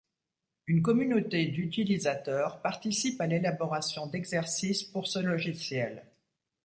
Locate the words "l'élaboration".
3.27-4.07